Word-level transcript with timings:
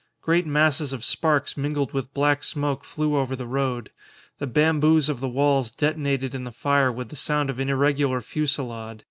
Great 0.23 0.47
masses 0.47 0.93
of 0.93 1.05
sparks 1.05 1.55
mingled 1.55 1.91
with 1.93 2.11
black 2.11 2.43
smoke 2.43 2.83
flew 2.83 3.17
over 3.17 3.35
the 3.35 3.45
road; 3.45 3.91
the 4.39 4.47
bamboos 4.47 5.09
of 5.09 5.19
the 5.19 5.29
walls 5.29 5.69
detonated 5.69 6.33
in 6.33 6.43
the 6.43 6.51
fire 6.51 6.91
with 6.91 7.09
the 7.09 7.15
sound 7.15 7.51
of 7.51 7.59
an 7.59 7.69
irregular 7.69 8.19
fusillade. 8.19 8.99